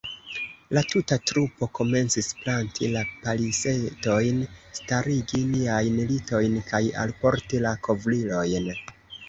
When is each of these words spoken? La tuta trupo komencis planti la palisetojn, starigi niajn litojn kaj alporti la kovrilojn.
La 0.75 0.81
tuta 0.93 1.17
trupo 1.31 1.67
komencis 1.79 2.29
planti 2.39 2.89
la 2.95 3.03
palisetojn, 3.27 4.41
starigi 4.79 5.45
niajn 5.53 6.03
litojn 6.15 6.59
kaj 6.73 6.83
alporti 7.07 7.65
la 7.69 7.79
kovrilojn. 7.91 8.71